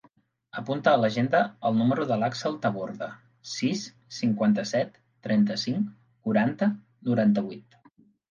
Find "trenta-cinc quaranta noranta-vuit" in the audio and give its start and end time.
5.27-7.81